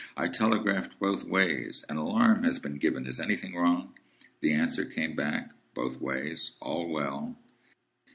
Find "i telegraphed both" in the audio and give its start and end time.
0.17-1.25